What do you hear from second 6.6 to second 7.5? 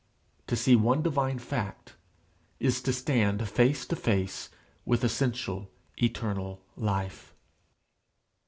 life.